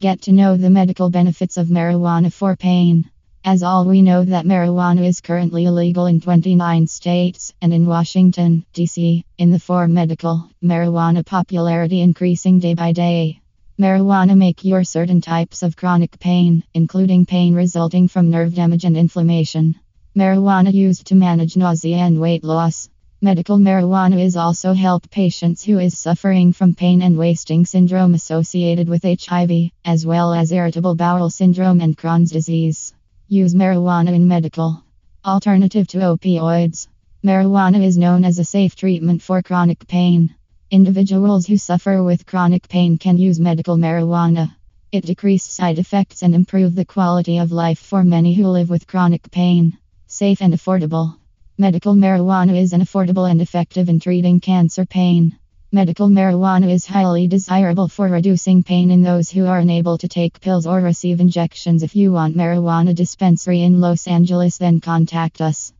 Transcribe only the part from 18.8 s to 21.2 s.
and inflammation. Marijuana used to